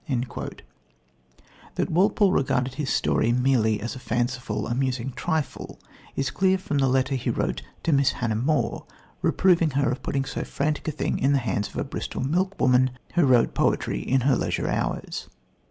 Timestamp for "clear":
6.31-6.57